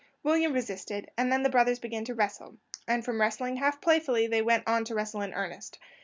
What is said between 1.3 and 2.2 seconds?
then the brothers began to